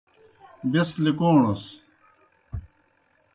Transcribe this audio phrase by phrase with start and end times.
[0.71, 1.63] بیْس لِکَوݨَس۔